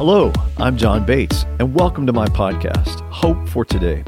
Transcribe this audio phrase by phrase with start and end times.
[0.00, 4.02] Hello, I'm John Bates, and welcome to my podcast, Hope for Today,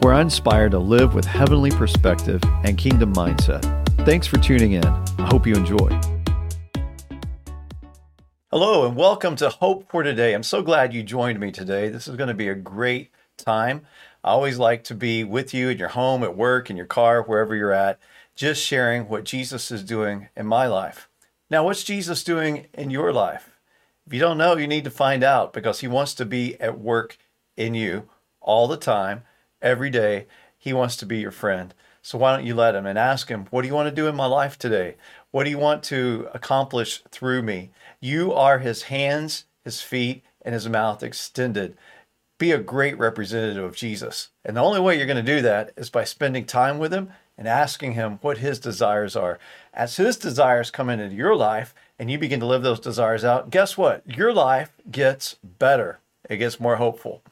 [0.00, 3.62] where I inspire to live with heavenly perspective and kingdom mindset.
[4.06, 4.86] Thanks for tuning in.
[4.86, 5.90] I hope you enjoy.
[8.50, 10.32] Hello, and welcome to Hope for Today.
[10.32, 11.90] I'm so glad you joined me today.
[11.90, 13.82] This is going to be a great time.
[14.24, 17.22] I always like to be with you in your home, at work, in your car,
[17.22, 17.98] wherever you're at,
[18.36, 21.10] just sharing what Jesus is doing in my life.
[21.50, 23.50] Now, what's Jesus doing in your life?
[24.06, 26.78] If you don't know, you need to find out because he wants to be at
[26.78, 27.18] work
[27.56, 28.08] in you
[28.40, 29.24] all the time,
[29.60, 30.26] every day.
[30.56, 31.74] He wants to be your friend.
[32.02, 34.06] So why don't you let him and ask him, What do you want to do
[34.06, 34.94] in my life today?
[35.32, 37.70] What do you want to accomplish through me?
[38.00, 41.76] You are his hands, his feet, and his mouth extended.
[42.38, 44.28] Be a great representative of Jesus.
[44.44, 47.10] And the only way you're going to do that is by spending time with him
[47.36, 49.38] and asking him what his desires are.
[49.76, 53.50] As his desires come into your life, and you begin to live those desires out,
[53.50, 54.02] guess what?
[54.06, 57.22] Your life gets better, it gets more hopeful.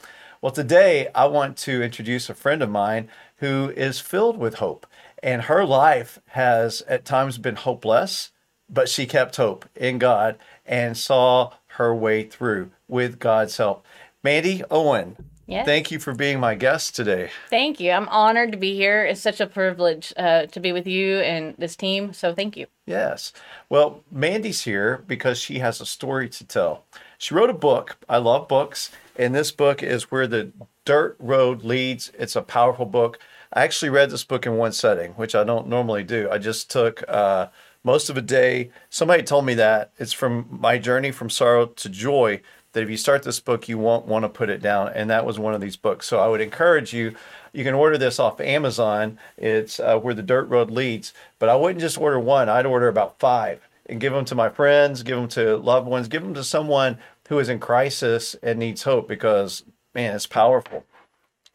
[0.42, 4.86] Well, today I want to introduce a friend of mine who is filled with hope.
[5.22, 8.30] And her life has at times been hopeless,
[8.68, 13.86] but she kept hope in God and saw her way through with God's help.
[14.22, 15.66] Mandy Owen, Yes.
[15.66, 17.30] thank you for being my guest today.
[17.50, 17.90] Thank you.
[17.90, 19.04] I'm honored to be here.
[19.04, 22.12] It's such a privilege uh, to be with you and this team.
[22.12, 22.66] So thank you.
[22.86, 23.32] Yes.
[23.68, 26.84] Well, Mandy's here because she has a story to tell.
[27.18, 27.96] She wrote a book.
[28.08, 28.90] I love books.
[29.16, 30.52] And this book is Where the
[30.84, 32.10] Dirt Road Leads.
[32.18, 33.18] It's a powerful book.
[33.52, 36.28] I actually read this book in one setting, which I don't normally do.
[36.30, 37.48] I just took uh,
[37.84, 38.70] most of a day.
[38.90, 42.40] Somebody told me that it's from my journey from sorrow to joy.
[42.74, 44.90] That if you start this book, you won't want to put it down.
[44.94, 46.06] And that was one of these books.
[46.06, 47.14] So I would encourage you.
[47.52, 49.18] You can order this off Amazon.
[49.38, 51.14] It's uh, Where the Dirt Road Leads.
[51.38, 54.48] But I wouldn't just order one, I'd order about five and give them to my
[54.48, 58.58] friends, give them to loved ones, give them to someone who is in crisis and
[58.58, 59.62] needs hope because,
[59.94, 60.84] man, it's powerful.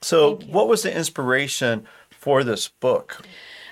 [0.02, 3.22] So, what was the inspiration for this book?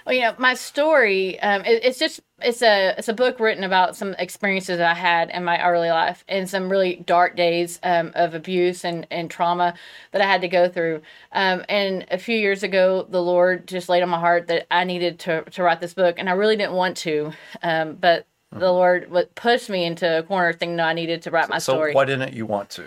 [0.08, 1.38] Well, you know, my story.
[1.42, 5.30] Um, it, it's just it's a it's a book written about some experiences I had
[5.32, 9.74] in my early life and some really dark days um, of abuse and, and trauma
[10.14, 11.02] that I had to go through.
[11.34, 14.86] Um, and a few years ago, the Lord just laid on my heart that I
[14.86, 18.72] needed to to write this book, and I really didn't want to, um, but the
[18.72, 21.92] Lord pushed me into a corner thinking that I needed to write my story.
[21.92, 22.86] So, why didn't you want to?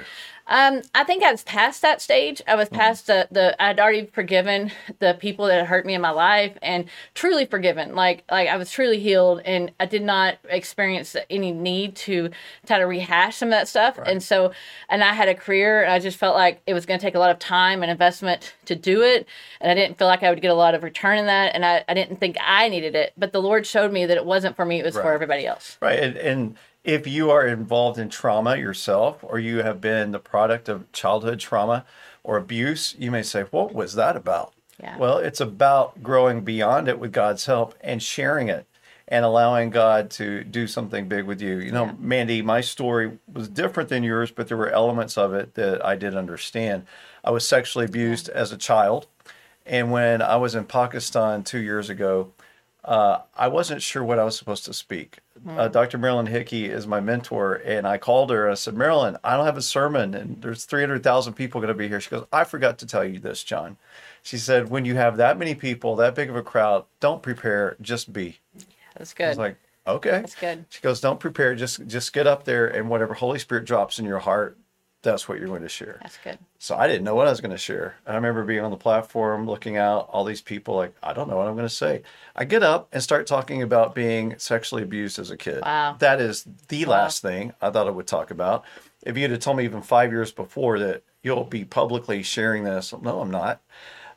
[0.51, 2.43] Um, I think I was past that stage.
[2.47, 2.75] I was Mm-hmm.
[2.77, 6.59] past the, the I'd already forgiven the people that had hurt me in my life
[6.61, 6.85] and
[7.15, 7.95] truly forgiven.
[7.95, 12.31] Like like I was truly healed and I did not experience any need to
[12.67, 13.99] try to rehash some of that stuff.
[14.05, 14.53] And so
[14.89, 17.19] and I had a career and I just felt like it was gonna take a
[17.21, 19.27] lot of time and investment to do it.
[19.61, 21.65] And I didn't feel like I would get a lot of return in that and
[21.65, 23.13] I, I didn't think I needed it.
[23.17, 25.79] But the Lord showed me that it wasn't for me, it was for everybody else.
[25.81, 25.99] Right.
[26.01, 30.69] And, and if you are involved in trauma yourself, or you have been the product
[30.69, 31.85] of childhood trauma
[32.23, 34.53] or abuse, you may say, What was that about?
[34.83, 34.97] Yeah.
[34.97, 38.67] Well, it's about growing beyond it with God's help and sharing it
[39.07, 41.59] and allowing God to do something big with you.
[41.59, 41.95] You know, Yeah.
[41.99, 45.97] Mandy, my story was different than yours, but there were elements of it that I
[45.97, 46.87] did understand.
[47.25, 49.07] I was sexually abused as a child.
[49.67, 52.33] And when I was in Pakistan two years ago,
[52.85, 55.19] uh, I wasn't sure what I was supposed to speak.
[55.49, 55.97] Uh, Dr.
[55.97, 59.47] Marilyn Hickey is my mentor, and I called her and I said, Marilyn, I don't
[59.47, 62.01] have a sermon, and there's 300,000 people going to be here.
[62.01, 63.79] She goes, I forgot to tell you this, John.
[64.23, 67.77] She said, when you have that many people, that big of a crowd, don't prepare,
[67.81, 68.39] just be.
[68.99, 69.25] That's good.
[69.25, 69.57] I was like,
[69.87, 70.11] okay.
[70.11, 70.67] That's good.
[70.69, 74.05] She goes, don't prepare, just just get up there, and whatever Holy Spirit drops in
[74.05, 74.59] your heart,
[75.03, 75.99] that's what you're going to share.
[76.03, 76.39] That's good.
[76.59, 77.97] So I didn't know what I was going to share.
[78.05, 81.29] And I remember being on the platform, looking out, all these people, like, I don't
[81.29, 82.03] know what I'm going to say.
[82.37, 85.63] I get up and start talking about being sexually abused as a kid.
[85.63, 85.97] Wow.
[85.99, 88.65] That is the last thing I thought I would talk about.
[89.03, 92.93] If you'd have told me even five years before that you'll be publicly sharing this,
[93.01, 93.63] no, I'm not.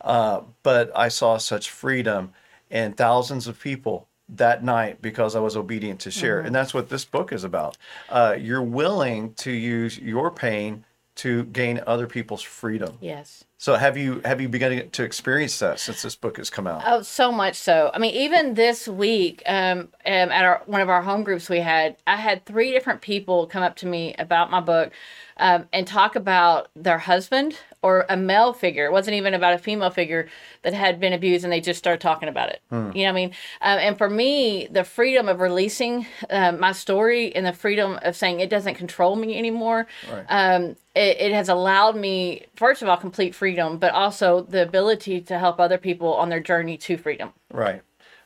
[0.01, 2.33] Uh, but I saw such freedom
[2.69, 6.39] and thousands of people that night because I was obedient to share.
[6.39, 7.77] And that's what this book is about.
[8.09, 10.85] Uh, you're willing to use your pain
[11.15, 12.97] to gain other people's freedom.
[12.99, 13.45] Yes.
[13.63, 16.83] So have you have you begun to experience that since this book has come out?
[16.85, 17.91] Oh, so much so.
[17.93, 21.61] I mean, even this week, um, um, at our one of our home groups we
[21.61, 24.91] had, I had three different people come up to me about my book,
[25.37, 28.85] um, and talk about their husband or a male figure.
[28.85, 30.27] It wasn't even about a female figure
[30.63, 32.61] that had been abused, and they just started talking about it.
[32.71, 33.29] You know what I mean?
[33.61, 38.15] Um, and for me, the freedom of releasing uh, my story and the freedom of
[38.15, 39.87] saying it doesn't control me anymore.
[40.11, 40.25] Right.
[40.29, 45.21] Um, it, it has allowed me, first of all, complete freedom, but also the ability
[45.21, 47.31] to help other people on their journey to freedom.
[47.51, 47.81] Right.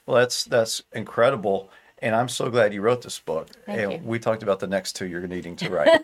[0.06, 1.69] Well, that's that's incredible.
[2.00, 3.50] And I'm so glad you wrote this book.
[3.65, 4.00] Thank and you.
[4.07, 6.01] we talked about the next two you're needing to write.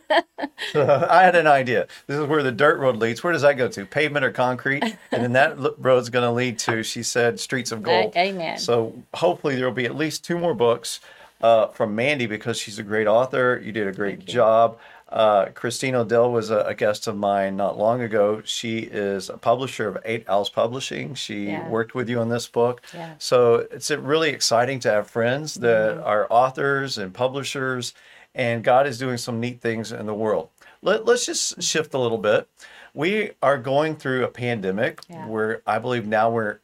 [0.71, 1.87] so I had an idea.
[2.07, 3.23] This is where the dirt road leads.
[3.23, 3.85] Where does that go to?
[3.85, 4.83] Pavement or concrete?
[5.11, 8.15] And then that road's going to lead to, she said, streets of gold.
[8.17, 8.57] amen.
[8.57, 10.99] So hopefully there will be at least two more books
[11.41, 13.61] uh, from Mandy because she's a great author.
[13.63, 14.79] You did a great job.
[15.13, 18.41] Uh, Christine Odell was a, a guest of mine not long ago.
[18.43, 21.13] She is a publisher of Eight Owls Publishing.
[21.13, 21.69] She Yeah.
[21.69, 22.81] worked with you on this book.
[22.95, 23.13] Yeah.
[23.19, 26.03] So it's really exciting to have friends that Mm-hmm.
[26.07, 27.93] are authors and publishers,
[28.33, 30.49] and God is doing some neat things in the world.
[30.81, 32.47] Let, let's just shift a little bit.
[32.95, 35.27] We are going through a pandemic Yeah.
[35.27, 36.57] where I believe now we're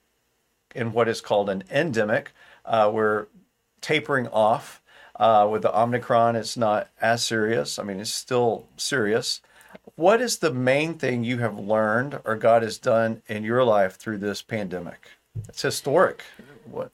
[0.73, 2.31] in what is called an endemic.
[2.65, 3.27] Uh, we're
[3.81, 4.81] tapering off
[5.19, 6.36] uh, with the Omicron.
[6.36, 7.77] It's not as serious.
[7.77, 9.42] I mean, it's still serious.
[9.95, 13.98] What is the main thing you have learned or God has done in your life
[13.98, 15.10] through this pandemic?
[15.48, 16.24] It's historic.
[16.66, 16.92] What?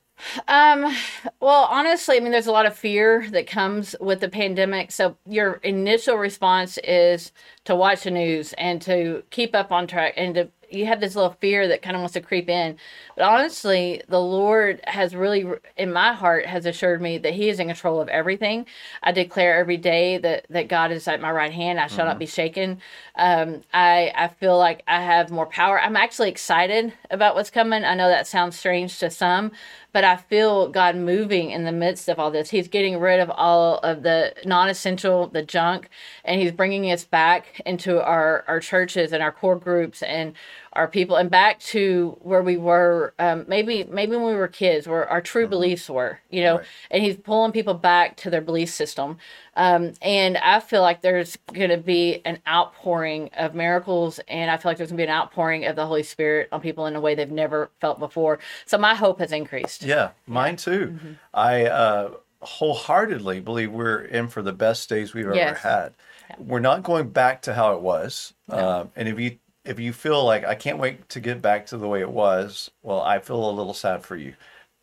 [0.48, 0.96] Um,
[1.40, 4.92] well, honestly, I mean, there's a lot of fear that comes with the pandemic.
[4.92, 7.32] So your initial response is
[7.66, 11.16] to watch the news and to keep up on track and to you have this
[11.16, 12.78] little fear that kind of wants to creep in.
[13.16, 15.46] But honestly, the Lord has really,
[15.78, 18.66] in my heart, has assured me that He is in control of everything.
[19.02, 21.80] I declare every day that that God is at my right hand.
[21.80, 22.80] I shall not be shaken.
[23.16, 25.80] Um, I I feel like I have more power.
[25.80, 27.84] I'm actually excited about what's coming.
[27.84, 29.52] I know that sounds strange to some,
[29.94, 32.50] but I feel God moving in the midst of all this.
[32.50, 35.90] He's getting rid of all of the non-essential, the junk,
[36.26, 40.34] and He's bringing us back into our our churches and our core groups and
[40.76, 44.88] our people and back to where we were um, maybe maybe when we were kids
[44.88, 46.66] where our true beliefs were you know Right.
[46.92, 49.18] and he's pulling people back to their belief system
[49.56, 54.58] um, and i feel like there's going to be an outpouring of miracles and i
[54.58, 56.96] feel like there's going to be an outpouring of the holy spirit on people in
[56.96, 61.00] a way they've never felt before so my hope has increased Yeah, mine too.
[61.34, 62.12] I uh,
[62.42, 65.60] wholeheartedly believe we're in for the best days we've ever Yes.
[65.62, 65.94] had.
[66.40, 68.34] We're not going back to how it was.
[68.50, 71.78] Um, and if you if you feel like I can't wait to get back to
[71.78, 74.36] the way it was, well, I feel a little sad for you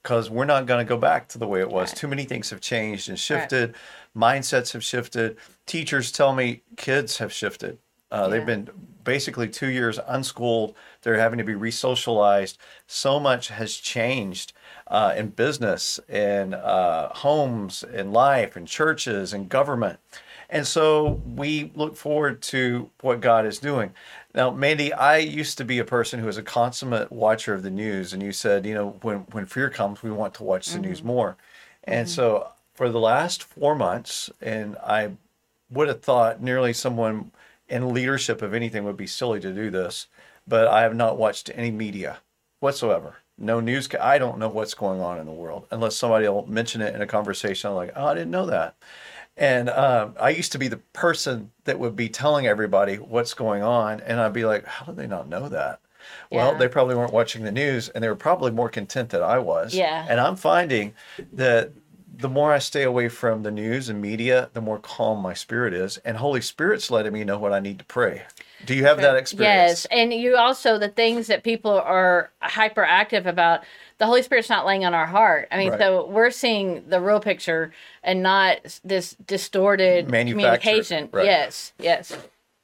[0.02, 1.92] because we're not going to go back to the way it was.
[1.92, 3.74] Too many things have changed and shifted.
[4.16, 5.36] Mindsets have shifted.
[5.64, 7.78] Teachers tell me kids have shifted.
[8.10, 8.68] Uh, They've been
[9.04, 10.74] basically two years unschooled.
[11.02, 12.58] They're having to be re-socialized.
[12.86, 14.52] So much has changed
[14.88, 19.98] uh, in business, in uh, homes, in life, in churches, in government.
[20.50, 23.92] And so we look forward to what God is doing.
[24.34, 27.70] Now, Mandy, I used to be a person who was a consummate watcher of the
[27.70, 30.78] news, and you said, you know, when when fear comes, we want to watch the
[30.78, 31.08] news mm-hmm.
[31.08, 31.36] more.
[31.84, 32.14] And mm-hmm.
[32.14, 35.12] so for the last four months, and I
[35.70, 37.30] would have thought nearly someone
[37.68, 40.06] in leadership of anything would be silly to do this,
[40.46, 42.18] but I have not watched any media
[42.60, 43.16] whatsoever.
[43.38, 43.88] No news.
[44.00, 47.02] I don't know what's going on in the world unless somebody will mention it in
[47.02, 47.70] a conversation.
[47.70, 48.76] I'm like, oh, I didn't know that.
[49.36, 53.62] And um, I used to be the person that would be telling everybody what's going
[53.62, 55.80] on, and I'd be like, how do they not know that?
[56.30, 59.38] Well, they probably weren't watching the news, and they were probably more content than I
[59.38, 59.74] was.
[59.74, 60.06] Yeah.
[60.08, 60.94] And I'm finding
[61.32, 61.72] that
[62.14, 65.74] the more I stay away from the news and media, the more calm my spirit
[65.74, 68.22] is, and Holy Spirit's letting me know what I need to pray.
[68.66, 69.52] Do you have that experience?
[69.54, 73.62] Yes, and you also the things that people are hyperactive about.
[74.02, 75.46] The Holy Spirit's not laying on our heart.
[75.52, 75.78] I mean, Right.
[75.78, 77.72] so we're seeing the real picture
[78.02, 81.08] and not this distorted communication.
[81.12, 81.24] right.
[81.24, 82.12] Yes, yes,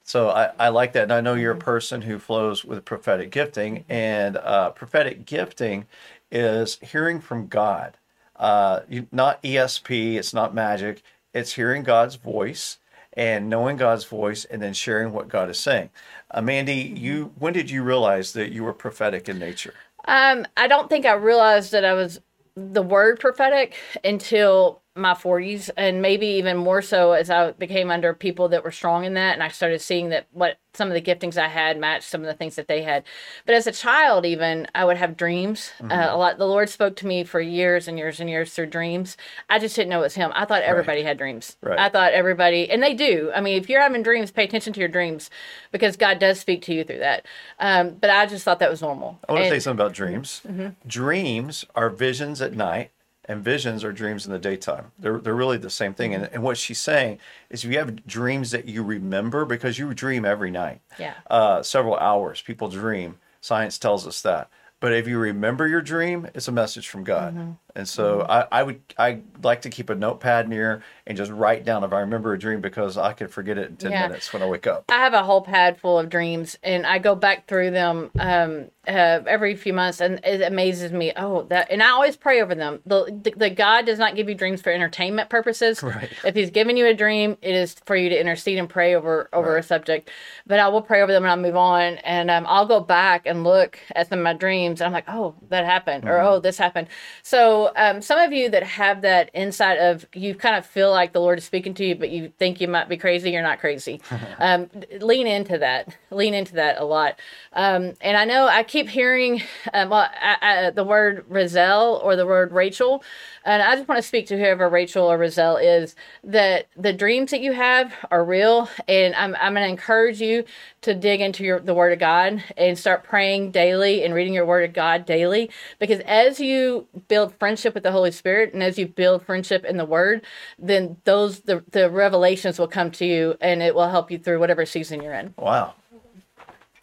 [0.03, 1.03] So I, I like that.
[1.03, 1.61] And I know you're Mm-hmm.
[1.61, 5.85] a person who flows with prophetic gifting, and uh, prophetic gifting
[6.29, 7.95] is hearing from God.
[8.35, 12.79] Uh, you, not ESP, it's not magic, it's hearing God's voice
[13.13, 15.89] and knowing God's voice and then sharing what God is saying.
[16.31, 16.97] Uh, Mandy, Mm-hmm.
[16.97, 19.75] you when did you realize that you were prophetic in nature?
[20.05, 22.19] Um, I don't think I realized that I was
[22.55, 28.13] the word prophetic until my 40s, and maybe even more so as I became under
[28.13, 31.01] people that were strong in that, and I started seeing that what some of the
[31.01, 33.03] giftings I had matched some of the things that they had.
[33.45, 35.71] But as a child, even I would have dreams.
[35.81, 36.37] Uh, a lot.
[36.37, 39.17] The Lord spoke to me for years and years and years through dreams.
[39.49, 40.31] I just didn't know it was Him.
[40.35, 41.57] I thought everybody had dreams.
[41.61, 41.79] Right.
[41.79, 43.31] I thought everybody, and they do.
[43.35, 45.29] I mean, if you're having dreams, pay attention to your dreams
[45.71, 47.25] because God does speak to you through that.
[47.59, 49.19] Um, but I just thought that was normal.
[49.27, 50.41] I want to say something about dreams.
[50.87, 52.91] Dreams are visions at night,
[53.29, 54.91] and visions are dreams in the daytime.
[54.97, 56.13] They're, they're really the same thing.
[56.15, 57.19] And, and what she's saying
[57.51, 61.13] is if you have dreams that you remember, because you dream every night, Yeah.
[61.29, 63.19] uh, several hours, people dream.
[63.39, 64.49] Science tells us that.
[64.81, 67.57] But if you remember your dream, it's a message from God.
[67.79, 71.63] And so I, I would I like to keep a notepad near and just write
[71.63, 74.07] down if I remember a dream because I could forget it in ten Yeah.
[74.09, 74.83] minutes when I wake up.
[74.89, 78.65] I have a whole pad full of dreams, and I go back through them um,
[78.85, 81.13] uh, every few months, and it amazes me.
[81.15, 81.71] Oh, that!
[81.71, 82.81] And I always pray over them.
[82.85, 85.81] The, the the God does not give you dreams for entertainment purposes.
[85.89, 86.11] Right.
[86.23, 89.29] If He's giving you a dream, it is for you to intercede and pray over
[89.31, 90.11] over a subject.
[90.45, 93.25] But I will pray over them, and I'll move on, and um, I'll go back
[93.25, 96.39] and look at some of my dreams, and I'm like, oh, that happened, or oh,
[96.39, 96.89] this happened.
[97.23, 101.13] So um, some of you that have that insight of you kind of feel like
[101.13, 103.31] the Lord is speaking to you, but you think you might be crazy.
[103.31, 104.01] You're not crazy.
[104.39, 105.95] um, lean into that.
[106.11, 107.19] Lean into that a lot.
[107.53, 109.41] Um, and I know I keep hearing
[109.73, 113.03] um, well, I, I, the word Rizal or the word Rachel,
[113.45, 117.31] and I just want to speak to whoever Rachel or Rizal is that the dreams
[117.31, 120.43] that you have are real, and I'm I'm going to encourage you
[120.81, 124.45] to dig into your the Word of God and start praying daily and reading your
[124.45, 125.49] Word of God daily,
[125.79, 129.77] because as you build friendship with the Holy Spirit and as you build friendship in
[129.77, 130.23] the Word,
[130.59, 134.39] then those the the revelations will come to you, and it will help you through
[134.39, 135.33] whatever season you're in.
[135.35, 135.73] Wow.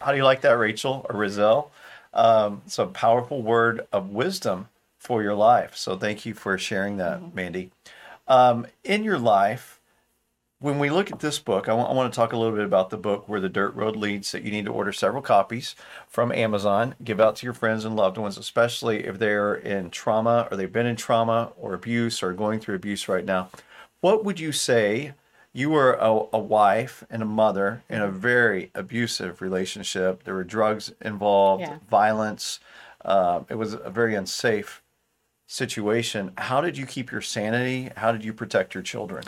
[0.01, 1.71] How do you like that, Rachel or Rizal?
[2.13, 4.69] Um, it's a powerful word of wisdom
[4.99, 5.77] for your life.
[5.77, 7.71] So thank you for sharing that, Mandy.
[8.27, 9.76] Um, in your life,
[10.59, 12.89] when we look at this book, I want, want to talk a little bit about
[12.91, 15.75] the book Where the Dirt Road Leads that you need to order several copies
[16.09, 20.49] from Amazon, give out to your friends and loved ones, especially if they're in trauma
[20.51, 23.51] or they've been in trauma or abuse or going through abuse right now.
[24.01, 25.13] What would you say?
[25.53, 30.25] You were a, a wife and a mother in a very abusive relationship.
[30.25, 31.79] There were drugs involved, Yeah.
[31.89, 32.61] violence.
[33.05, 34.83] Uh, it was a very unsafe
[35.47, 36.33] situation.
[36.37, 37.91] How did you keep your sanity?
[37.97, 39.25] How did you protect your children?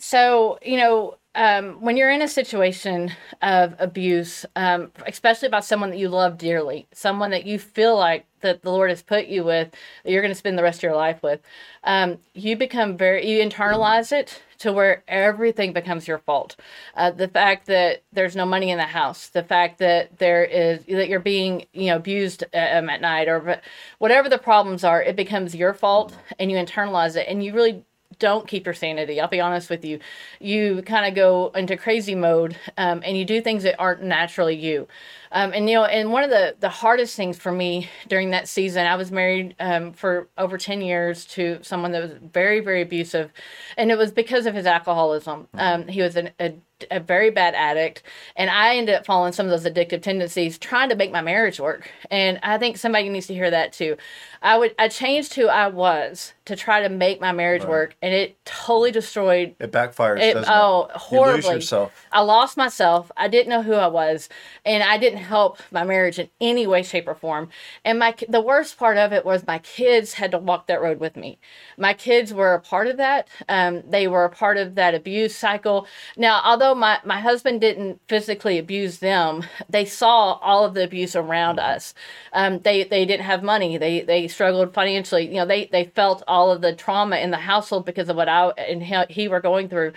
[0.00, 5.90] So, you know, um, when you're in a situation of abuse, um, especially about someone
[5.90, 9.44] that you love dearly, someone that you feel like that the Lord has put you
[9.44, 9.70] with,
[10.02, 11.40] that you're going to spend the rest of your life with,
[11.84, 16.56] um, you become very, you internalize it to where everything becomes your fault.
[16.94, 20.84] Uh, the fact that there's no money in the house, the fact that there is,
[20.86, 23.60] that you're being, you know, abused um, at night or
[23.98, 27.84] whatever the problems are, it becomes your fault and you internalize it and you really
[28.20, 29.20] don't keep your sanity.
[29.20, 29.98] I'll be honest with you.
[30.38, 34.54] You kind of go into crazy mode um, and you do things that aren't naturally
[34.54, 34.86] you.
[35.32, 38.48] Um, and you know, and one of the the hardest things for me during that
[38.48, 42.82] season, I was married um, for over ten years to someone that was very, very
[42.82, 43.32] abusive,
[43.76, 45.48] and it was because of his alcoholism.
[45.54, 46.54] Um, he was an, a
[46.90, 48.02] a very bad addict
[48.36, 51.60] and i ended up following some of those addictive tendencies trying to make my marriage
[51.60, 53.96] work and i think somebody needs to hear that too
[54.40, 58.14] i would i changed who i was to try to make my marriage work and
[58.14, 60.96] it totally destroyed It backfires, it, oh it?
[60.96, 61.48] horribly.
[61.48, 62.06] You yourself.
[62.12, 63.10] i lost myself.
[63.16, 64.28] I didn't know who i was
[64.64, 67.48] and i didn't help my marriage in any way shape or form.
[67.84, 71.00] And my the worst part of it was my kids had to walk that road
[71.00, 71.38] with me.
[71.78, 73.28] My kids were a part of that.
[73.48, 75.86] Um, they were a part of that abuse cycle.
[76.16, 81.14] Now although my, my husband didn't physically abuse them they saw all of the abuse
[81.14, 81.94] around us.
[82.32, 83.76] Um, they they didn't have money.
[83.78, 85.26] They they struggled financially.
[85.28, 88.28] You know they they felt all of the trauma in the household because of what
[88.28, 89.92] i and he, he were going through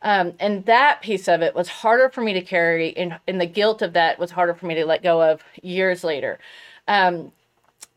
[0.00, 3.46] um, and that piece of it was harder for me to carry and, and the
[3.46, 6.38] guilt of that was harder for me to let go of years later
[6.88, 7.30] um,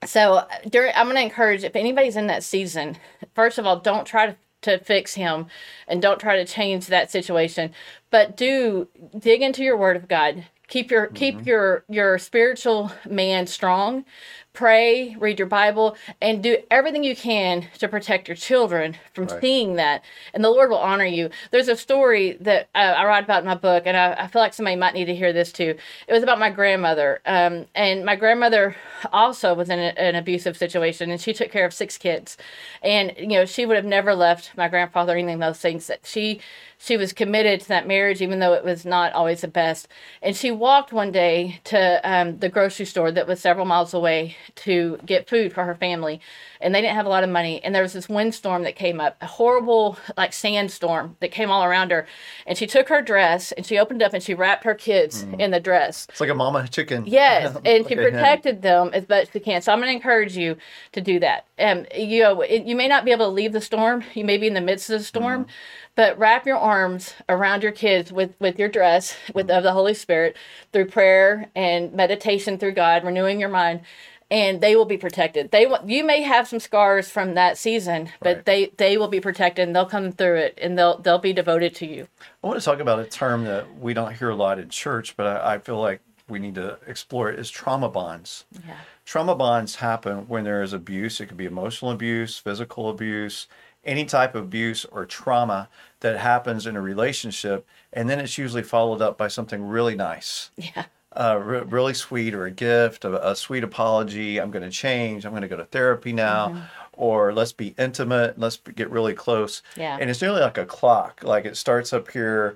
[0.05, 2.97] so during, I'm going to encourage if anybody's in that season,
[3.33, 5.47] first of all, don't try to to fix him
[5.87, 7.71] and don't try to change that situation,
[8.09, 8.87] but do
[9.17, 10.45] dig into your word of God.
[10.67, 14.03] Keep your keep your your spiritual man strong.
[14.51, 19.39] Pray, read your Bible, and do everything you can to protect your children from Right.
[19.39, 20.03] seeing that.
[20.33, 21.29] And the Lord will honor you.
[21.51, 24.41] There's a story that uh, I write about in my book, and I, I feel
[24.41, 25.75] like somebody might need to hear this too.
[26.07, 27.21] It was about my grandmother.
[27.27, 28.75] Um, and my grandmother
[29.13, 32.35] also was in a, an abusive situation, and she took care of six kids.
[32.81, 35.85] And, you know, she would have never left my grandfather or anything of those things.
[35.85, 36.41] That she
[36.79, 39.87] she was committed to that marriage, even though it was not always the best.
[40.21, 44.35] And she walked one day to um, the grocery store that was several miles away
[44.55, 46.19] to get food for her family.
[46.59, 47.63] And they didn't have a lot of money.
[47.63, 51.63] And there was this windstorm that came up, a horrible, like sandstorm that came all
[51.63, 52.07] around her.
[52.45, 55.51] And she took her dress and she opened up and she wrapped her kids in
[55.51, 56.07] the dress.
[56.09, 57.03] It's like a mama chicken.
[57.05, 59.61] Yes, and she protected them as best she can.
[59.61, 60.57] So I'm going to encourage you
[60.93, 61.45] to do that.
[61.59, 64.03] Um, you know, it, you may not be able to leave the storm.
[64.13, 65.51] You may be in the midst of the storm, Mm-hmm.
[65.97, 69.93] But wrap your arms around your kids with with your dress with of the Holy
[69.93, 70.37] Spirit
[70.71, 73.81] through prayer and meditation through God, renewing your mind.
[74.29, 75.51] And they will be protected.
[75.51, 78.45] They you may have some scars from that season, but Right.
[78.45, 79.67] they they will be protected.
[79.67, 82.07] and They'll come through it, and they'll they'll be devoted to you.
[82.43, 85.15] I want to talk about a term that we don't hear a lot in church,
[85.17, 88.43] but I, I feel like we need to explore it is trauma bonds.
[88.67, 88.75] Yeah.
[89.05, 91.21] Trauma bonds happen when there is abuse.
[91.21, 93.47] It could be emotional abuse, physical abuse,
[93.85, 95.69] any type of abuse or trauma
[96.01, 97.65] that happens in a relationship.
[97.93, 100.85] And then it's usually followed up by something really nice, Yeah.
[101.15, 104.39] uh, re- really sweet, or a gift, a, a sweet apology.
[104.39, 105.25] I'm going to change.
[105.25, 106.69] I'm going to go to therapy now.
[106.93, 108.39] Or let's be intimate.
[108.39, 109.61] Let's be- get really close.
[109.75, 109.97] Yeah.
[109.99, 111.21] And it's nearly like a clock.
[111.23, 112.55] Like it starts up here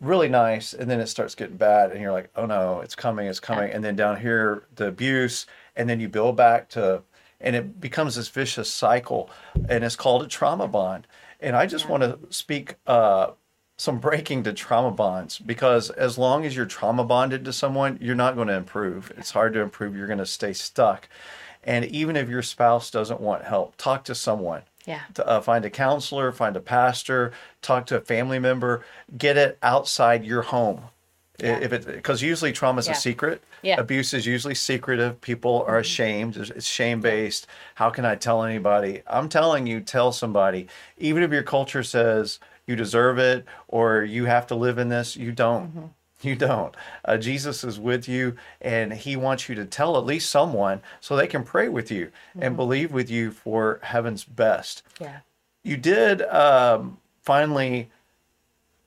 [0.00, 3.26] really nice and then it starts getting bad and you're like oh no it's coming
[3.28, 7.00] it's coming and then down here the abuse and then you build back to
[7.40, 9.30] and it becomes this vicious cycle
[9.68, 11.06] and it's called a trauma bond.
[11.40, 13.32] And i just want to speak uh,
[13.76, 18.14] some breaking to trauma bonds because as long as you're trauma bonded to someone you're
[18.14, 19.12] not going to improve.
[19.16, 19.94] It's hard to improve.
[19.96, 21.08] You're going to stay stuck.
[21.62, 24.62] And even if your spouse doesn't want help talk to someone.
[24.86, 25.00] Yeah.
[25.14, 28.84] to, uh, find a counselor, find a pastor, talk to a family member,
[29.18, 30.82] get it outside your home.
[31.38, 31.58] Yeah.
[31.58, 32.92] If it because usually trauma is Yeah.
[32.92, 33.42] a secret.
[33.62, 33.80] Yeah.
[33.80, 35.20] Abuse is usually secretive.
[35.20, 36.36] People are ashamed.
[36.36, 37.46] It's, shame based.
[37.74, 39.02] How can I tell anybody?
[39.06, 40.68] I'm telling you, tell somebody.
[40.98, 45.16] Even if your culture says you deserve it or you have to live in this,
[45.16, 45.92] you don't.
[46.22, 46.74] You don't.
[47.04, 51.14] Uh, Jesus is with you, and He wants you to tell at least someone so
[51.14, 54.82] they can pray with you and believe with you for heaven's best.
[54.98, 55.18] Yeah.
[55.62, 57.90] You did um, finally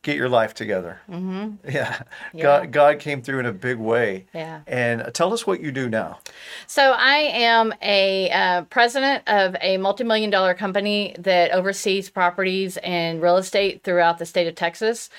[0.01, 1.01] get your life together.
[1.09, 1.69] Mm-hmm.
[1.69, 2.01] Yeah.
[2.33, 2.43] Yeah.
[2.43, 4.25] God, God came through in a big way.
[4.33, 4.61] Yeah.
[4.67, 6.19] And tell us what you do now.
[6.67, 13.21] So I am a uh, president of a multi-million dollar company that oversees properties and
[13.21, 15.09] real estate throughout the state of Texas.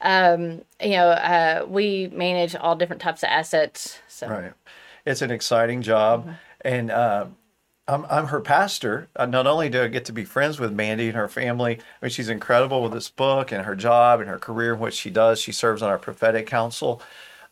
[0.00, 3.98] Um, you know, uh, we manage all different types of assets.
[4.08, 4.52] So Right.
[5.04, 6.22] It's an exciting job.
[6.22, 6.32] Mm-hmm.
[6.62, 7.26] And uh,
[7.90, 9.08] I'm, I'm her pastor.
[9.16, 12.06] Uh, not only do I get to be friends with Mandy and her family, I
[12.06, 15.10] mean, she's incredible with this book and her job and her career and what she
[15.10, 15.40] does.
[15.40, 17.02] She serves on our prophetic council.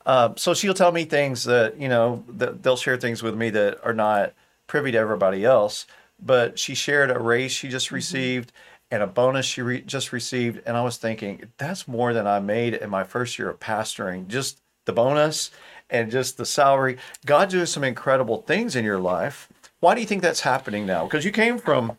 [0.06, 3.50] Uh, so she'll tell me things that, you know, that they'll share things with me
[3.50, 4.32] that are not
[4.68, 5.86] privy to everybody else.
[6.24, 8.52] But she shared a raise she just received
[8.92, 10.62] and a bonus she re- just received.
[10.64, 14.28] And I was thinking, that's more than I made in my first year of pastoring.
[14.28, 15.50] Just the bonus
[15.90, 16.96] and just the salary.
[17.26, 19.48] God doing some incredible things in your life.
[19.80, 21.04] Why do you think that's happening now?
[21.04, 21.96] Because you came from,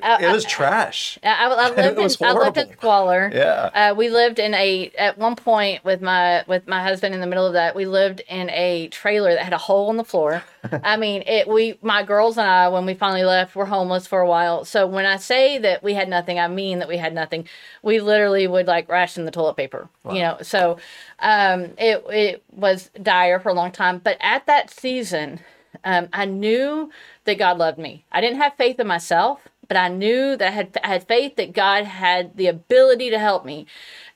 [0.00, 1.18] Uh, it was trash.
[1.22, 3.30] I, I lived in, I lived in squalor.
[3.34, 3.70] Yeah.
[3.74, 7.26] Uh, we lived in a at one point with my with my husband in the
[7.26, 7.74] middle of that.
[7.74, 10.42] We lived in a trailer that had a hole in the floor.
[10.82, 11.46] I mean, it.
[11.46, 14.64] We my girls and I when we finally left were homeless for a while.
[14.64, 17.46] So when I say that we had nothing, I mean that we had nothing.
[17.82, 19.90] We literally would like ration the toilet paper.
[20.10, 20.78] You know, so
[21.18, 23.98] um, it it was dire for a long time.
[23.98, 25.40] But at that season,
[25.84, 26.90] um, I knew
[27.24, 28.04] that God loved me.
[28.12, 31.36] I didn't have faith in myself, but I knew that I had, I had faith
[31.36, 33.66] that God had the ability to help me.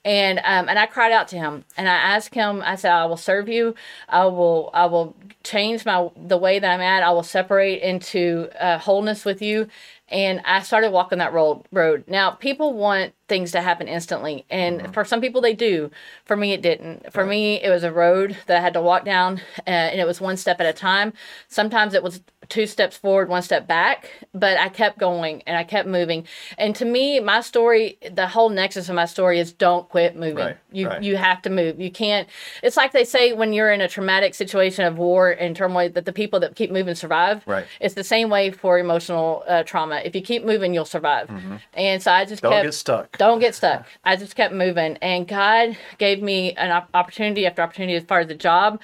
[0.03, 3.05] And um, and I cried out to him and I asked him, I said, I
[3.05, 3.75] will serve you.
[4.09, 7.03] I will I will change my the way that I'm at.
[7.03, 9.69] I will separate into uh, wholeness with you.
[10.11, 12.05] And I started walking that road road.
[12.07, 14.45] Now people want things to happen instantly.
[14.51, 15.91] And for some people they do.
[16.25, 17.13] For me it didn't.
[17.13, 20.07] For me it was a road that I had to walk down uh, and it
[20.07, 21.13] was one step at a time.
[21.49, 22.21] Sometimes it was
[22.51, 26.27] two steps forward, one step back, but I kept going and I kept moving.
[26.59, 30.37] And to me, my story, the whole nexus of my story is don't quit moving.
[30.45, 31.03] Right, you right.
[31.03, 31.81] you have to move.
[31.81, 32.29] You can't.
[32.63, 36.05] It's like they say when you're in a traumatic situation of war and turmoil that
[36.05, 37.43] the people that keep moving survive.
[37.47, 37.65] Right.
[37.81, 40.03] It's the same way for emotional uh, trauma.
[40.05, 41.31] If you keep moving, you'll survive.
[41.75, 42.47] And so I just Mm-hmm.
[42.51, 43.19] Don't kept get stuck.
[43.19, 43.87] don't get stuck.
[44.05, 48.21] I just kept moving, and God gave me an op- opportunity after opportunity as far
[48.21, 48.81] as the job,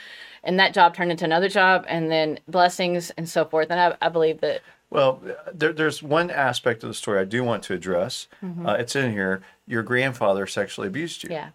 [0.46, 3.68] and that job turned into another job, and then blessings and so forth.
[3.70, 5.20] And I, I believe that Well,
[5.52, 8.28] there, there's one aspect of the story I do want to address.
[8.42, 9.42] Uh, it's in here.
[9.66, 11.30] Your grandfather sexually abused you.
[11.30, 11.50] yeah,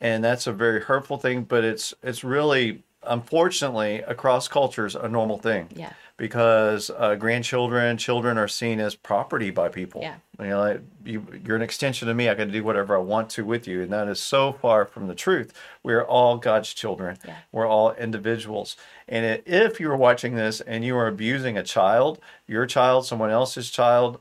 [0.00, 5.38] and that's a very hurtful thing but it's it's really unfortunately across cultures a normal
[5.38, 5.68] thing.
[5.74, 5.92] Yeah.
[6.18, 10.02] because uh, grandchildren children are seen as property by people.
[10.02, 10.16] Yeah.
[10.40, 12.28] you know like, you, you're an extension of me.
[12.28, 13.82] I can do whatever i want to with you.
[13.82, 15.52] And that is so far from the truth.
[15.82, 17.18] We're all god's children.
[17.26, 17.36] Yeah.
[17.50, 18.76] we're all individuals.
[19.08, 23.30] And i- if you're watching this and you are abusing a child your child someone
[23.30, 24.18] else's child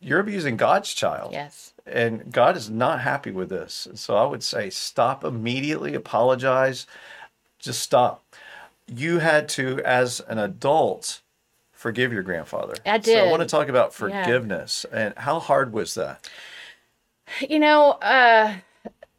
[0.00, 1.32] you're abusing god's child.
[1.32, 3.88] Yes, and God is not happy with this.
[3.94, 6.86] So I would say stop immediately, apologize,
[7.64, 8.24] just stop.
[8.86, 11.20] You had to, as an adult,
[11.72, 12.74] forgive your grandfather.
[12.84, 14.24] I So I want to talk about Yeah.
[14.24, 16.28] forgiveness and how hard was that?
[17.48, 18.54] you know, uh,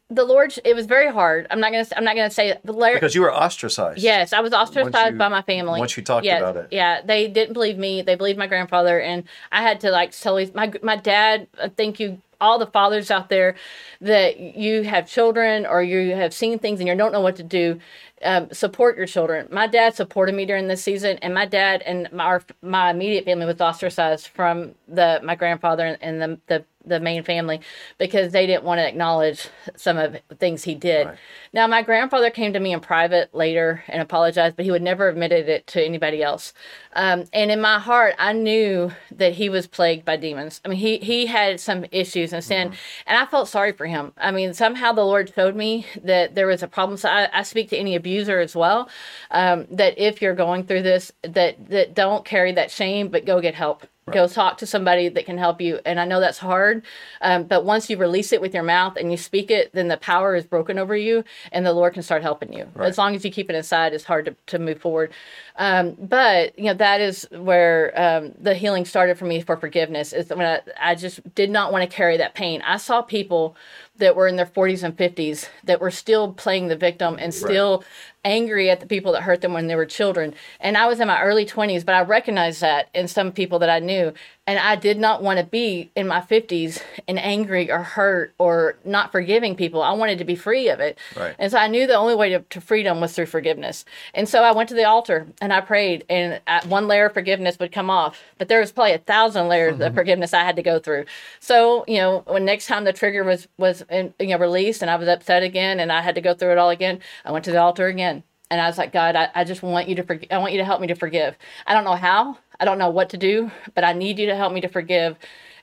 [0.08, 1.46] the Lord, it was very hard.
[1.50, 1.86] I'm not gonna.
[1.96, 2.94] I'm not gonna say the Larry.
[2.94, 4.00] Because you were ostracized.
[4.00, 5.80] Yes, I was ostracized you- by my family.
[5.80, 6.68] once you talked Yeah, about it.
[6.70, 8.02] Yeah, they didn't believe me.
[8.02, 11.48] They believed my grandfather, and I had to like tell his- my my dad.
[11.76, 13.56] Thank you all the fathers out there
[14.00, 17.42] that you have children or you have seen things and you don't know what to
[17.42, 17.80] do.
[18.22, 19.48] Um, support your children.
[19.50, 23.24] My dad supported me during this season, and my dad and my our, my immediate
[23.24, 27.60] family was ostracized from the my grandfather and the the the main family
[27.98, 31.06] because they didn't want to acknowledge some of the things he did.
[31.06, 31.18] Right.
[31.52, 35.08] Now, my grandfather came to me in private later and apologized, but he would never
[35.08, 36.52] admitted it to anybody else.
[36.94, 40.60] Um, and in my heart, I knew that he was plagued by demons.
[40.64, 42.72] I mean, he he had some issues and sin,
[43.06, 44.12] and I felt sorry for him.
[44.16, 46.96] I mean, somehow the Lord showed me that there was a problem.
[46.96, 48.88] So I, I speak to any abuser as well.
[49.30, 53.40] Um, that if you're going through this, that that don't carry that shame, but go
[53.40, 53.86] get help.
[54.12, 55.80] Go talk to somebody that can help you.
[55.84, 56.84] And I know that's hard,
[57.22, 59.96] um, but once you release it with your mouth and you speak it, then the
[59.96, 62.68] power is broken over you, and the Lord can start helping you.
[62.74, 62.86] Right.
[62.86, 65.12] As long as you keep it inside, it's hard to, to move forward.
[65.58, 70.12] Um, but you know that is where um, the healing started for me for forgiveness.
[70.12, 72.62] Is when I, I just did not want to carry that pain.
[72.62, 73.56] I saw people
[73.98, 77.82] that were in their 40s and 50s that were still playing the victim and still
[78.24, 80.34] angry at the people that hurt them when they were children.
[80.60, 83.70] And I was in my early 20s, but I recognized that in some people that
[83.70, 84.12] I knew.
[84.46, 88.76] And I did not want to be in my 50s and angry or hurt or
[88.84, 89.82] not forgiving people.
[89.82, 90.98] I wanted to be free of it.
[91.16, 91.34] Right.
[91.38, 93.84] And so I knew the only way to, to freedom was through forgiveness.
[94.14, 97.14] And so I went to the altar and I prayed, and I, one layer of
[97.14, 98.22] forgiveness would come off.
[98.38, 99.94] But there was probably a thousand layers of mm-hmm.
[99.94, 101.06] forgiveness I had to go through.
[101.40, 104.90] So, you know, when next time the trigger was, was in, you know, released and
[104.90, 107.44] I was upset again and I had to go through it all again, I went
[107.46, 108.22] to the altar again.
[108.50, 110.28] And I was like, God, I, I just want you to forgive.
[110.30, 111.36] I want you to help me to forgive.
[111.66, 112.38] I don't know how.
[112.60, 115.16] I don't know what to do, but I need you to help me to forgive.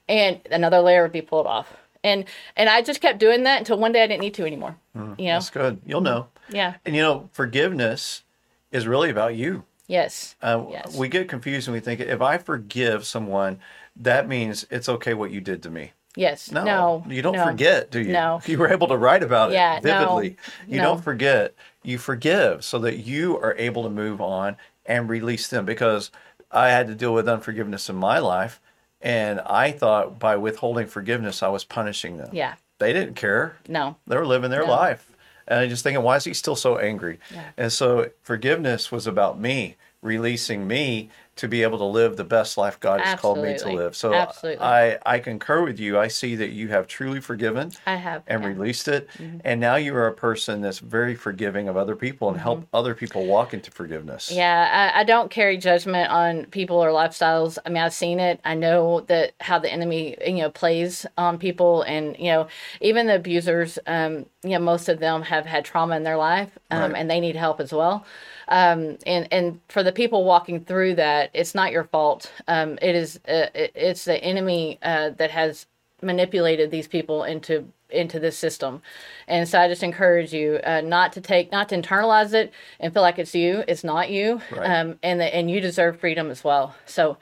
[0.10, 1.72] And another layer would be pulled off.
[2.04, 2.26] And
[2.58, 4.76] and I just kept doing that until one day I didn't need to anymore.
[4.94, 5.16] you know?
[5.18, 5.82] That's good.
[5.86, 6.28] You'll know.
[6.50, 6.74] Yeah.
[6.86, 8.24] And you know, forgiveness
[8.72, 9.64] is really about you.
[9.88, 10.36] Yes.
[10.42, 10.96] Uh, Yes.
[10.98, 13.60] We get confused and we think if I forgive someone,
[13.96, 15.94] that means it's okay what you did to me.
[16.16, 16.52] Yes.
[16.52, 17.06] No, No.
[17.08, 17.46] you don't no.
[17.46, 18.12] forget, do you?
[18.12, 18.42] No.
[18.46, 20.38] You were able to write about it Yeah, no, vividly.
[20.68, 20.84] You no.
[20.84, 21.54] don't forget.
[21.84, 26.12] You forgive so that you are able to move on and release them because
[26.52, 28.60] I had to deal with unforgiveness in my life.
[29.02, 32.30] And I thought by withholding forgiveness, I was punishing them.
[32.32, 32.56] Yeah.
[32.80, 33.58] They didn't care.
[33.68, 33.98] No.
[34.08, 34.72] They were living their No.
[34.72, 35.10] life.
[35.48, 37.20] And I just thinking, why is he still so angry?
[37.34, 37.44] Yeah.
[37.58, 42.60] And so forgiveness was about me, releasing me to be able to live the best
[42.60, 43.96] life God has called me to live.
[43.96, 44.62] So Absolutely.
[44.64, 45.98] I, I concur with you.
[45.98, 48.22] I see that you have truly forgiven I have.
[48.28, 48.50] and yeah.
[48.50, 48.60] Mm-hmm.
[48.60, 49.10] released it.
[49.44, 52.94] And now you are a person that's very forgiving of other people and help other
[52.94, 54.28] people walk into forgiveness.
[54.30, 54.38] Mm-hmm.
[54.38, 57.58] Yeah, I, I don't carry judgment on people or lifestyles.
[57.66, 58.40] I mean, I've seen it.
[58.46, 62.48] I know that how the enemy, you know, plays on people, and you know,
[62.80, 63.80] even the abusers.
[63.88, 67.00] Um, you know, most of them have had trauma in their life, um, Right.
[67.00, 68.06] and they need help as well.
[68.54, 72.32] Um, and and for the people walking through that, it's not your fault.
[72.48, 73.18] Um, it is.
[73.28, 75.66] Uh, it, it's the enemy uh, that has
[76.04, 78.82] manipulated these people into into this system
[79.28, 82.92] and so i just encourage you uh, not to take not to internalize it and
[82.94, 84.70] feel like it's you it's not you Right.
[84.80, 87.18] um, and the, and you deserve freedom as well so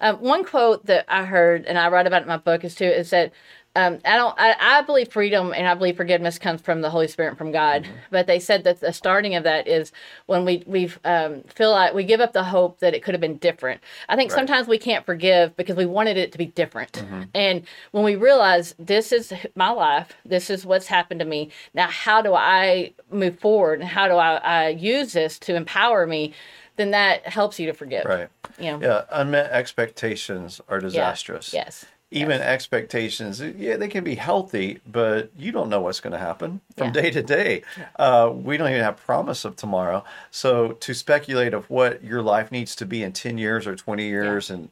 [0.00, 2.86] um, one quote that i heard and i write about in my book is too
[2.86, 3.32] is that
[3.76, 4.34] um, I don't.
[4.38, 7.86] I, I believe freedom and I believe forgiveness comes from the Holy Spirit, from God.
[8.10, 9.90] But they said that the starting of that is
[10.26, 13.20] when we we um, feel like we give up the hope that it could have
[13.20, 13.80] been different.
[14.08, 14.36] I think Right.
[14.38, 17.02] sometimes we can't forgive because we wanted it to be different.
[17.34, 21.50] And when we realize this is my life, this is what's happened to me.
[21.74, 26.06] Now, how do I move forward, and how do I, I use this to empower
[26.06, 26.32] me?
[26.76, 28.04] Then that helps you to forgive.
[28.04, 28.28] Right.
[28.58, 28.80] You know.
[28.80, 29.04] Yeah.
[29.10, 30.82] Unmet expectations are Yeah.
[30.88, 31.52] disastrous.
[31.54, 31.84] Yes.
[32.14, 36.60] Even expectations, yeah, they can be healthy, but you don't know what's going to happen
[36.76, 36.92] from Yeah.
[36.92, 37.62] day to day.
[37.96, 40.04] Uh, we don't even have promise of tomorrow.
[40.30, 44.04] So to speculate of what your life needs to be in 10 years or 20
[44.06, 44.68] years, and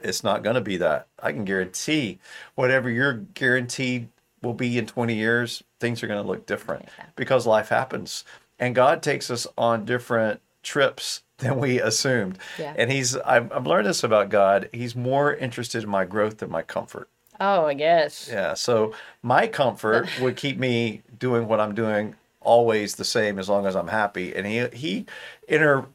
[0.00, 1.08] it's not going to be that.
[1.20, 2.20] I can guarantee
[2.54, 4.08] whatever you're guaranteed
[4.40, 8.24] will be in 20 years, things are going to look different because life happens.
[8.60, 12.38] And God takes us on different trips than we assumed.
[12.58, 12.74] Yeah.
[12.76, 14.68] And he's I've, I've learned this about God.
[14.72, 17.08] He's more interested in my growth than my comfort.
[17.40, 18.28] Oh, I guess.
[18.30, 18.54] Yeah.
[18.54, 23.66] So my comfort would keep me doing what I'm doing always the same as long
[23.66, 24.34] as I'm happy.
[24.34, 25.06] And he he
[25.48, 25.86] inter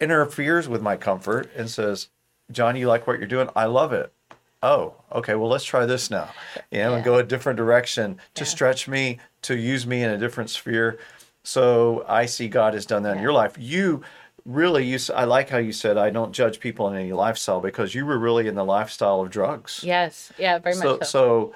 [0.00, 2.08] interferes with my comfort and says,
[2.50, 3.48] John, you like what you're doing?
[3.54, 4.12] I love it.
[4.62, 5.34] Oh, okay.
[5.34, 6.28] Well, let's try this now.
[6.70, 7.04] You know, and Yeah.
[7.04, 8.48] go a different direction to Yeah.
[8.48, 10.98] stretch me, to use me in a different sphere.
[11.42, 13.54] So I see God has done that in your life.
[13.58, 14.02] You
[14.44, 14.98] really, you.
[15.14, 18.18] i like how you said I don't judge people in any lifestyle because you were
[18.18, 20.32] really in the lifestyle of drugs Yes.
[20.38, 20.58] Yeah.
[20.58, 21.04] Very so, much so.
[21.04, 21.54] so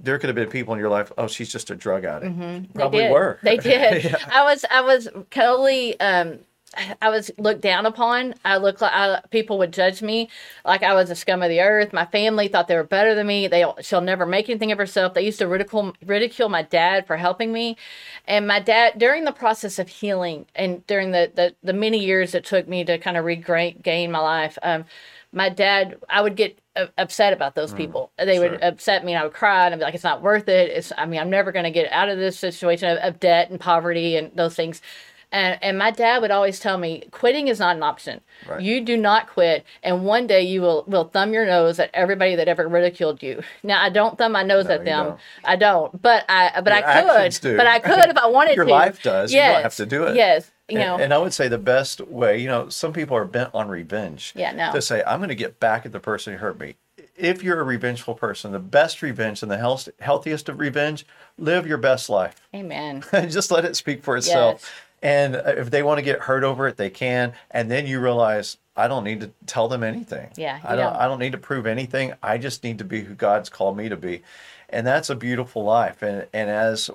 [0.00, 1.10] there could have been people in your life.
[1.18, 2.38] Oh, she's just a drug addict.
[2.38, 3.10] They Probably did.
[3.12, 3.40] were.
[3.42, 4.04] They did.
[4.04, 4.16] Yeah.
[4.30, 6.38] I was I was totally um
[7.02, 8.34] I was looked down upon.
[8.44, 10.28] I looked like I, people would judge me
[10.64, 11.92] like I was a scum of the earth.
[11.92, 13.48] My family thought they were better than me.
[13.48, 15.14] They she'll never make anything of herself.
[15.14, 17.76] They used to ridicule ridicule my dad for helping me,
[18.26, 22.34] and my dad during the process of healing and during the the, the many years
[22.34, 24.58] it took me to kind of regain my life.
[24.62, 24.84] Um,
[25.32, 28.10] my dad, I would get uh, upset about those people.
[28.16, 28.68] They would Mm, sure.
[28.68, 30.70] upset me and I would cry and I'd be like, it's not worth it.
[30.70, 33.50] It's, I mean, I'm never going to get out of this situation of, of debt
[33.50, 34.80] and poverty and those things.
[35.30, 38.22] And, and my dad would always tell me, quitting is not an option.
[38.48, 38.62] Right.
[38.62, 42.34] You do not quit, and one day you will will thumb your nose at everybody
[42.36, 43.42] that ever ridiculed you.
[43.62, 45.06] Now I don't thumb my nose No, at them.
[45.06, 45.20] don't.
[45.44, 47.40] I don't, but I but Your I could.
[47.42, 47.56] do.
[47.58, 48.70] But I could if I wanted Your to.
[48.70, 49.32] Your life does.
[49.32, 50.16] You don't have to do it.
[50.16, 50.50] Yes.
[50.68, 51.04] You And- know.
[51.04, 54.32] and, I would say the best way, you know, some people are bent on revenge.
[54.36, 54.70] Yeah, no.
[54.72, 56.76] To say, I'm going to get back at the person who hurt me.
[57.16, 61.06] If you're a revengeful person, the best revenge and the health, healthiest of revenge,
[61.38, 62.46] live your best life.
[62.54, 63.02] Amen.
[63.28, 64.60] just let it speak for itself.
[64.62, 64.70] Yes.
[65.02, 67.32] And uh, if they want to get hurt over it, they can.
[67.50, 70.30] And then you realize I don't need to tell them anything.
[70.36, 70.92] Yeah, I don't.
[70.92, 71.00] don't.
[71.02, 72.14] I don't need to prove anything.
[72.22, 74.22] I just need to be who God's called me to be,
[74.68, 76.02] and that's a beautiful life.
[76.02, 76.90] And and as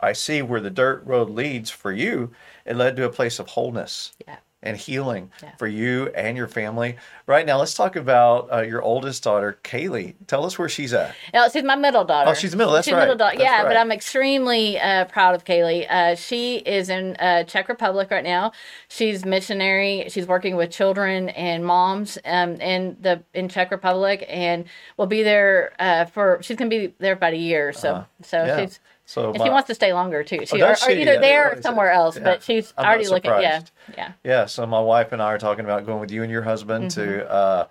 [0.00, 2.32] I see where the dirt road leads for you,
[2.64, 4.36] it led to a place of wholeness Yeah.
[4.62, 5.50] And healing Yeah.
[5.58, 6.96] for you and your family.
[7.26, 10.14] Right now, let's talk about uh, your oldest daughter, Kaylee.
[10.26, 11.14] Tell us where she's at.
[11.32, 12.30] No, she's my middle daughter.
[12.30, 12.72] Oh, she's the middle.
[12.74, 13.00] That's she's right.
[13.00, 13.38] Middle daughter.
[13.38, 13.68] That's yeah, right.
[13.68, 15.86] but I'm extremely uh, proud of Kaylee.
[15.90, 18.52] Uh, she is in uh, Czech Republic right now.
[18.88, 20.06] She's missionary.
[20.10, 24.64] She's working with children and moms um, in the in Czech Republic, and
[24.98, 26.38] will be there uh, for.
[26.42, 27.72] She's gonna be there about a year.
[27.72, 28.04] So Uh-huh.
[28.22, 28.60] so Yeah.
[28.66, 28.80] she's.
[29.10, 30.46] So And my- she wants to stay longer too.
[30.46, 32.22] She, Oh, or, does or either Yeah, there or somewhere else, Yeah.
[32.22, 33.32] but she's I'm already looking.
[33.32, 33.62] Yeah,
[33.98, 34.12] yeah.
[34.22, 36.92] Yeah, so my wife and I are talking about going with you and your husband
[36.92, 37.26] to Mm-hmm.
[37.28, 37.64] uh,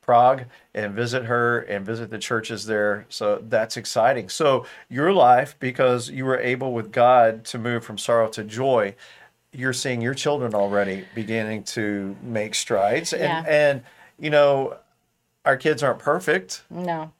[0.00, 3.04] Prague and visit her and visit the churches there.
[3.10, 4.28] So that's exciting.
[4.30, 8.94] So your life, because you were able with God to move from sorrow to joy,
[9.52, 13.12] you're seeing your children already beginning to make strides.
[13.12, 13.44] And Yeah.
[13.46, 13.82] and
[14.18, 14.76] you know,
[15.44, 17.10] our kids aren't perfect No.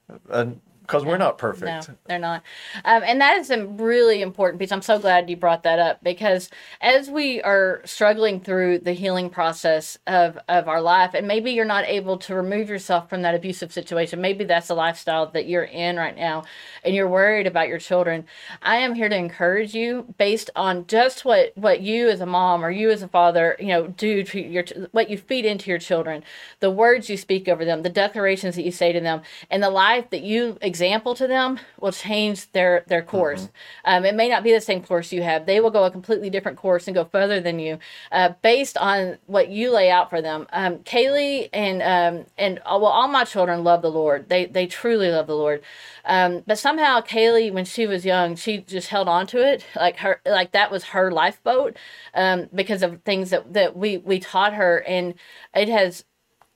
[0.87, 1.89] Because we're not perfect.
[1.89, 2.43] No, they're not.
[2.85, 4.71] Um, and that is a really important piece.
[4.71, 9.29] I'm so glad you brought that up because as we are struggling through the healing
[9.29, 13.35] process of, of our life, and maybe you're not able to remove yourself from that
[13.35, 16.45] abusive situation, maybe that's the lifestyle that you're in right now,
[16.85, 18.25] and you're worried about your children.
[18.61, 22.63] I am here to encourage you based on just what, what you as a mom
[22.63, 25.79] or you as a father, you know, do to your, what you feed into your
[25.79, 26.23] children,
[26.61, 29.69] the words you speak over them, the declarations that you say to them, and the
[29.69, 33.49] life that you example to them will change their their course.
[33.83, 36.29] Um, it may not be the same course you have; they will go a completely
[36.29, 37.79] different course and go further than you,
[38.11, 40.45] uh, based on what you lay out for them.
[40.53, 44.29] Um, Kaylee and um, and uh, well, all my children love the Lord.
[44.29, 45.63] They they truly love the Lord.
[46.05, 49.97] Um, but somehow Kaylee, when she was young, she just held on to it like
[49.97, 51.75] her like that was her lifeboat
[52.13, 55.15] um, because of things that that we we taught her, and
[55.55, 56.05] it has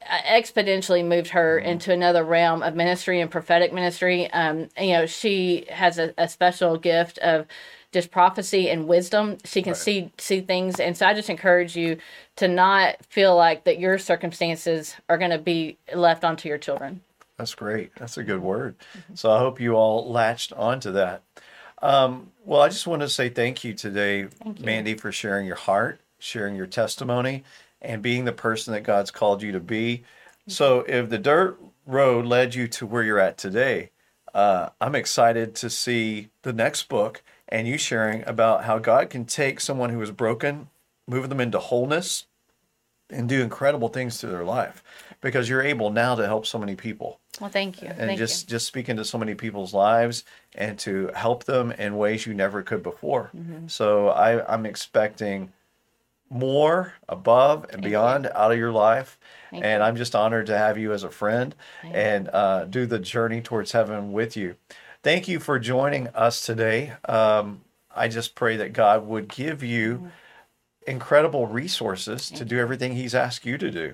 [0.09, 4.31] exponentially moved her into another realm of ministry and prophetic ministry.
[4.31, 7.45] Um, you know, she has a, a special gift of
[7.91, 9.37] just prophecy and wisdom.
[9.45, 9.77] She can Right.
[9.77, 11.97] see see things, and so I just encourage you
[12.37, 17.01] to not feel like that your circumstances are going to be left onto your children.
[17.37, 17.91] That's great.
[17.95, 18.75] That's a good word.
[19.15, 21.23] So I hope you all latched onto that.
[21.81, 24.65] Um, well, I just want to say thank you today, Thank you.
[24.65, 27.43] Mandy, for sharing your heart, sharing your testimony,
[27.82, 30.04] and being the person that God's called you to be.
[30.48, 33.91] So if the dirt road led you to where you're at today,
[34.34, 39.26] uh, I'm excited to see the next book and you sharing about how God can
[39.26, 40.70] take someone who is broken,
[41.08, 42.28] move them into wholeness,
[43.10, 44.84] and do incredible things to their life
[45.20, 47.89] because you're able now to help so many people Well, thank you.
[47.89, 48.56] and thank just you.
[48.56, 50.24] just speak into so many people's lives
[50.56, 53.30] and to help them in ways you never could before.
[53.36, 53.67] Mm-hmm.
[53.67, 55.52] So I, I'm expecting
[56.32, 59.20] more above and beyond out of your life.
[59.52, 62.86] Thank and I'm just honored to have you as a friend Thank and uh, do
[62.86, 64.56] the journey towards heaven with you.
[65.04, 66.94] Thank you for joining us today.
[67.06, 67.62] Um,
[67.94, 70.08] I just pray that God would give you Mm-hmm.
[70.88, 73.94] incredible resources to do everything He's asked you to do.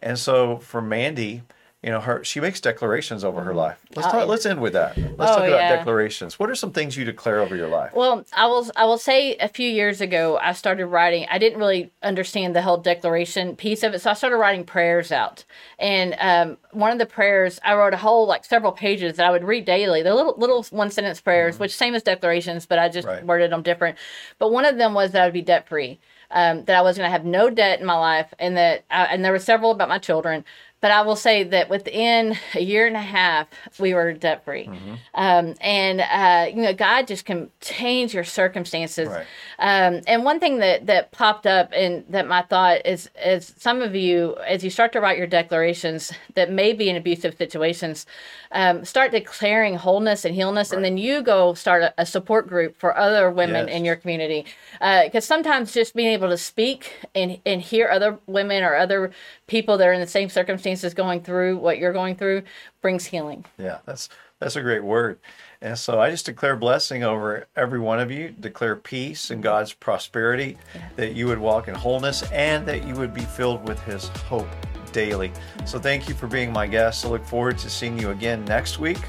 [0.00, 1.42] And so for Mandy,
[1.86, 3.78] you know, her she makes declarations over her life.
[3.94, 4.96] Let's Oh, talk, let's end with that.
[5.18, 5.76] Let's Oh, talk about yeah.
[5.76, 6.36] declarations.
[6.36, 7.92] What are some things you declare over your life?
[7.94, 8.68] Well, I will.
[8.74, 11.28] I will say a few years ago, I started writing.
[11.30, 15.12] I didn't really understand the whole declaration piece of it, so I started writing prayers
[15.12, 15.44] out.
[15.78, 19.30] And um, one of the prayers, I wrote a whole like several pages that I
[19.30, 20.02] would read daily.
[20.02, 23.24] They're little little one sentence prayers, which same as declarations, but I just Right.
[23.24, 23.96] worded them different.
[24.40, 26.00] But one of them was that I would be debt free.
[26.32, 29.04] Um, that I was going to have no debt in my life, and that I,
[29.04, 30.44] and there were several about my children.
[30.86, 33.48] But I will say that within a year and a half,
[33.80, 34.66] we were debt free.
[34.66, 34.94] Mm-hmm.
[35.16, 39.08] Um, and, uh, you know, God just can change your circumstances.
[39.08, 39.26] Right.
[39.58, 43.82] Um, and one thing that, that popped up and that my thought is, is some
[43.82, 48.06] of you, as you start to write your declarations that may be in abusive situations,
[48.52, 50.76] um, start declaring wholeness and healness, right.
[50.76, 53.76] and then you go start a, a support group for other women yes.
[53.76, 54.46] in your community.
[54.74, 59.10] Because uh, sometimes just being able to speak and, and hear other women or other
[59.48, 62.42] people that are in the same circumstances going through what you're going through
[62.80, 63.44] brings healing.
[63.58, 64.08] Yeah, that's
[64.38, 65.18] that's a great word.
[65.62, 69.72] And so I just declare blessing over every one of you, declare peace and God's
[69.72, 70.88] prosperity, yeah.
[70.96, 74.48] that you would walk in wholeness and that you would be filled with his hope
[74.92, 75.32] daily.
[75.64, 77.04] So thank you for being my guest.
[77.04, 79.00] I look forward to seeing you again next week.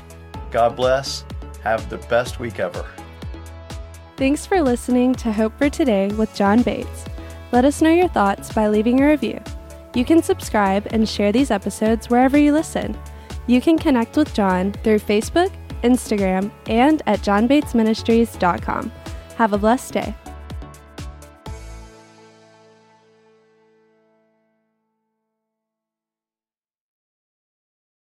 [0.51, 1.25] God bless.
[1.63, 2.85] Have the best week ever.
[4.15, 7.05] Thanks for listening to Hope for Today with John Bates.
[7.51, 9.39] Let us know your thoughts by leaving a review.
[9.97, 12.95] You can subscribe and share these episodes wherever you listen.
[13.47, 18.91] You can connect with John through Facebook, Instagram, and at johnbatesministries.com.
[19.37, 20.15] Have a blessed day.